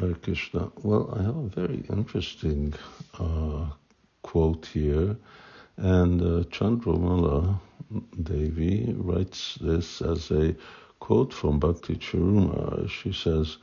Hare 0.00 0.14
Krishna. 0.14 0.70
Well, 0.82 1.12
I 1.18 1.22
have 1.22 1.36
a 1.36 1.48
very 1.48 1.84
interesting 1.90 2.72
uh, 3.18 3.66
quote 4.22 4.66
here, 4.66 5.16
and 5.76 6.20
uh, 6.22 6.44
Chandramala 6.50 7.58
Devi 8.22 8.94
writes 8.96 9.58
this 9.60 10.00
as 10.00 10.30
a 10.30 10.54
quote 11.00 11.32
from 11.32 11.58
Bhakti 11.58 11.96
Chiruma. 11.96 12.88
She 12.88 13.12
says, 13.12 13.56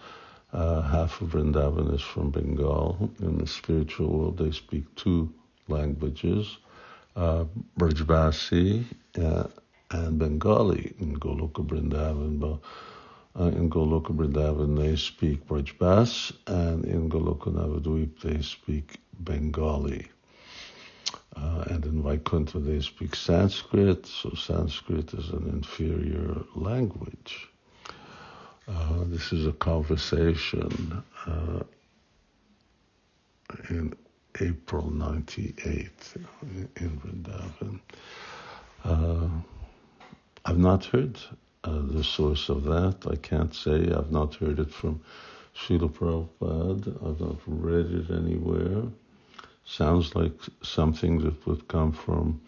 uh, 0.52 0.82
half 0.82 1.22
of 1.22 1.30
Vrindavan 1.30 1.94
is 1.94 2.02
from 2.02 2.32
Bengal. 2.32 3.10
In 3.20 3.38
the 3.38 3.48
spiritual 3.48 4.10
world, 4.10 4.38
they 4.38 4.52
speak 4.52 4.94
two 4.96 5.34
languages, 5.68 6.58
uh, 7.16 7.46
Brajbasi 7.80 8.84
uh, 9.22 9.48
and 9.92 10.20
Bengali 10.20 10.94
in 11.00 11.18
Goloka 11.18 11.66
Vrindavan. 11.66 12.60
Uh, 13.38 13.48
in 13.48 13.70
Goloka 13.70 14.16
Vrindavan, 14.16 14.78
they 14.78 14.96
speak 14.96 15.46
Brajbas, 15.46 16.32
and 16.48 16.86
in 16.86 17.10
Goloka 17.10 17.52
Navadvip, 17.52 18.22
they 18.22 18.42
speak 18.42 18.98
Bengali. 19.20 20.08
Uh, 21.36 21.66
and 21.68 21.86
in 21.86 22.02
Vaikuntha, 22.02 22.60
they 22.60 22.80
speak 22.80 23.14
Sanskrit, 23.14 24.06
so 24.06 24.30
Sanskrit 24.30 25.14
is 25.14 25.30
an 25.32 25.50
inferior 25.50 26.44
language. 26.56 27.50
Uh, 28.70 29.04
this 29.08 29.34
is 29.34 29.46
a 29.46 29.52
conversation 29.52 31.04
uh, 31.28 31.60
in 33.70 33.94
April 34.40 34.90
98 34.90 35.90
in 36.78 37.02
Vrindavan. 37.02 37.80
Uh, 38.86 39.28
I've 40.46 40.58
not 40.58 40.86
heard 40.86 41.20
uh, 41.66 41.82
the 41.82 42.04
source 42.04 42.50
of 42.50 42.64
that. 42.64 42.98
I 43.10 43.16
can't 43.16 43.54
say. 43.54 43.92
I've 43.92 44.12
not 44.12 44.36
heard 44.36 44.60
it 44.60 44.72
from 44.72 45.02
Srila 45.56 45.90
Prabhupada. 45.90 46.96
I've 47.06 47.20
not 47.20 47.38
read 47.48 47.88
it 47.92 48.10
anywhere. 48.12 48.84
Sounds 49.66 50.16
like 50.16 50.40
something 50.62 51.20
that 51.22 51.46
would 51.48 51.68
come 51.68 51.92
from 51.92 52.40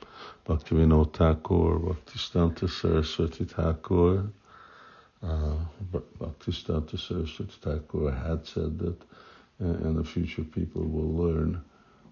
Bhaktivinoda 0.46 1.14
Thakur, 1.14 1.80
Bhaktisiddhanta 1.80 2.70
Saraswati 2.70 3.46
Thakur. 3.46 4.30
Uh, 5.24 5.56
Bhaktisiddhanta 6.20 7.00
Saraswati 7.00 7.58
Thakur 7.60 8.12
had 8.12 8.46
said 8.46 8.78
that 8.80 9.02
uh, 9.62 9.88
in 9.88 9.96
the 9.96 10.04
future 10.04 10.44
people 10.44 10.84
will 10.84 11.12
learn 11.26 11.64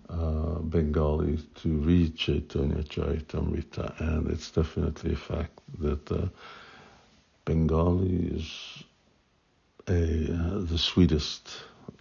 uh, 0.09 0.59
Bengali 0.59 1.37
to 1.61 1.69
read 1.69 2.15
Chaitanya 2.15 2.83
Charitamrita, 2.83 3.99
and 3.99 4.29
it's 4.31 4.49
definitely 4.51 5.13
a 5.13 5.17
fact 5.17 5.59
that 5.79 6.11
uh, 6.11 6.27
Bengali 7.45 8.27
is 8.33 8.83
a, 9.87 10.33
uh, 10.33 10.59
the 10.59 10.77
sweetest 10.77 11.49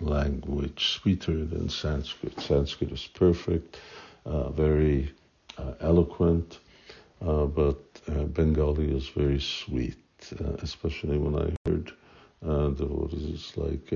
language, 0.00 0.98
sweeter 1.00 1.44
than 1.44 1.68
Sanskrit. 1.68 2.40
Sanskrit 2.40 2.90
is 2.90 3.06
perfect, 3.06 3.78
uh, 4.24 4.48
very 4.50 5.12
uh, 5.58 5.74
eloquent, 5.80 6.58
uh, 7.20 7.44
but 7.44 7.78
uh, 8.08 8.24
Bengali 8.24 8.90
is 8.96 9.08
very 9.08 9.40
sweet, 9.40 9.98
uh, 10.40 10.54
especially 10.62 11.18
when 11.18 11.36
I 11.36 11.54
heard 11.68 11.92
devotees 12.76 13.52
like 13.56 13.92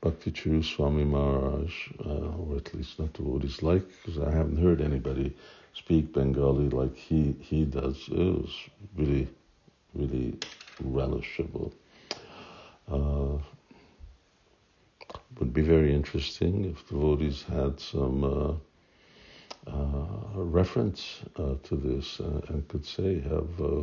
Bhakti 0.00 0.32
Charu 0.32 0.64
Swami 0.64 1.04
Maharaj, 1.04 1.72
or 1.98 2.56
at 2.56 2.74
least 2.74 2.98
not 2.98 3.12
devotees 3.14 3.62
like, 3.62 3.86
because 3.88 4.18
I 4.22 4.30
haven't 4.30 4.62
heard 4.62 4.80
anybody 4.80 5.36
speak 5.74 6.12
Bengali 6.12 6.68
like 6.68 6.96
he, 6.96 7.36
he 7.40 7.64
does. 7.64 8.08
It 8.10 8.42
was 8.42 8.54
really 8.96 9.28
really 9.94 10.38
relishable. 10.82 11.72
Uh, 12.90 13.38
would 15.38 15.52
be 15.52 15.62
very 15.62 15.94
interesting 15.94 16.64
if 16.64 16.88
devotees 16.88 17.44
had 17.44 17.78
some 17.78 18.24
uh, 18.24 18.52
uh, 19.70 20.06
reference 20.34 21.20
uh, 21.36 21.54
to 21.62 21.76
this 21.76 22.20
uh, 22.20 22.40
and 22.48 22.66
could 22.68 22.84
say, 22.84 23.20
have 23.20 23.60
uh, 23.60 23.82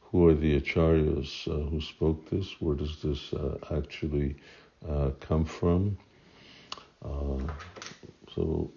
who 0.00 0.26
are 0.26 0.34
the 0.34 0.60
acharyas 0.60 1.44
who 1.44 1.80
spoke 1.80 2.28
this? 2.30 2.60
Where 2.60 2.74
does 2.74 3.00
this 3.00 3.32
actually 3.70 4.36
come 5.20 5.44
from? 5.44 5.96
so 8.34 8.70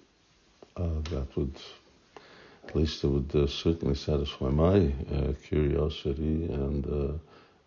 that 0.76 1.28
would 1.36 1.56
at 2.68 2.75
least 2.75 3.03
it 3.03 3.07
would 3.07 3.35
uh, 3.35 3.47
certainly 3.47 3.96
satisfy 3.96 4.50
my 4.50 4.91
uh, 5.12 5.34
curiosity 5.44 6.46
and 6.51 6.85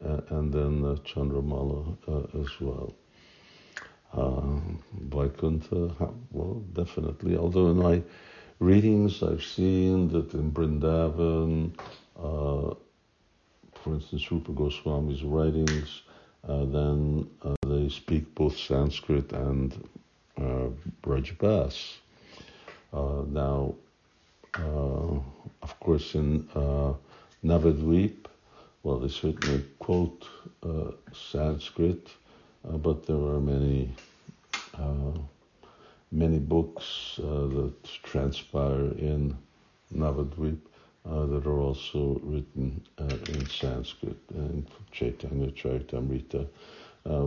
uh, 0.04 0.20
and 0.30 0.52
then 0.52 0.84
uh, 0.84 0.94
Chandramala 1.04 1.96
uh, 2.06 2.40
as 2.40 2.60
well. 2.60 2.94
Uh, 4.12 4.60
Vaikuntha, 5.08 5.94
well, 6.30 6.62
definitely. 6.72 7.36
Although 7.36 7.70
in 7.70 7.78
my 7.78 8.02
readings, 8.58 9.22
I've 9.22 9.42
seen 9.44 10.08
that 10.10 10.34
in 10.34 10.52
Brindavan, 10.52 11.72
for 12.14 12.76
instance, 13.94 14.30
Rupa 14.30 14.52
Goswami's 14.52 15.22
writings, 15.22 16.02
then 16.44 17.28
they 17.66 17.88
speak 17.88 18.34
both 18.34 18.56
Sanskrit 18.56 19.32
and 19.32 19.88
uh, 20.36 20.68
Brajbas. 21.02 21.96
now, 22.92 23.74
uh, 23.74 23.85
of 24.58 25.80
course, 25.80 26.14
in 26.14 26.48
uh, 26.54 26.92
Navadvip, 27.44 28.26
well, 28.82 28.98
they 28.98 29.08
certainly 29.08 29.64
quote 29.78 30.26
uh, 30.62 30.92
Sanskrit, 31.12 32.08
uh, 32.68 32.76
but 32.76 33.06
there 33.06 33.16
are 33.16 33.40
many, 33.40 33.94
uh, 34.74 35.18
many 36.12 36.38
books 36.38 37.18
uh, 37.22 37.46
that 37.48 37.74
transpire 38.02 38.92
in 38.98 39.36
Navadvip 39.94 40.58
that 41.04 41.46
are 41.46 41.60
also 41.60 42.20
written 42.24 42.82
in 42.98 43.46
Sanskrit. 43.46 44.18
And 44.34 44.66
Chaitanya 44.90 45.52
Charitamrita, 45.52 46.48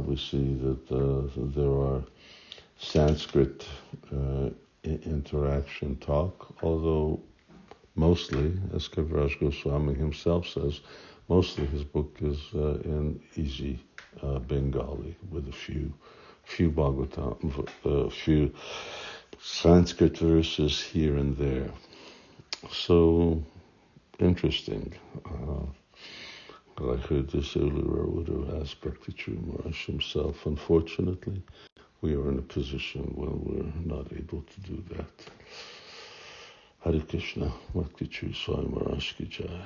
we 0.05 0.15
see 0.17 0.55
that 0.55 0.87
there 1.55 1.71
are 1.71 2.03
Sanskrit 2.77 3.65
interaction 4.95 5.95
talk, 5.97 6.55
although 6.63 7.21
mostly, 7.95 8.57
as 8.73 8.87
Kaviraj 8.87 9.39
Goswami 9.39 9.93
himself 9.93 10.47
says, 10.47 10.81
mostly 11.27 11.65
his 11.67 11.83
book 11.83 12.17
is 12.21 12.39
uh, 12.55 12.79
in 12.83 13.19
easy 13.35 13.79
uh, 14.23 14.39
Bengali 14.39 15.15
with 15.29 15.47
a 15.47 15.51
few 15.51 15.93
few 16.45 16.71
Bhagavatam, 16.71 17.67
a 17.85 17.89
uh, 17.89 18.09
few 18.09 18.51
Sanskrit 19.39 20.17
verses 20.17 20.81
here 20.81 21.17
and 21.17 21.37
there. 21.37 21.69
So 22.71 23.43
interesting. 24.19 24.93
Uh, 25.25 25.65
I 26.81 26.95
heard 26.95 27.29
this 27.29 27.57
earlier, 27.57 28.05
would 28.05 28.29
have 28.29 28.61
asked 28.61 28.81
Bhakti 28.81 29.13
Maharaj 29.27 29.85
himself. 29.85 30.45
Unfortunately, 30.45 31.41
we 32.01 32.15
are 32.15 32.29
in 32.29 32.39
a 32.39 32.41
position 32.41 33.01
when 33.15 33.43
we're 33.43 33.95
not 33.95 34.11
able 34.13 34.41
to 34.41 34.61
do 34.61 34.83
that. 34.89 35.11
Hare 36.79 37.01
Krishna, 37.01 37.51
Bhakti 37.75 38.07
Charu 38.07 38.33
Swami 38.33 38.69
Maharaj 38.69 39.13
Jai. 39.29 39.61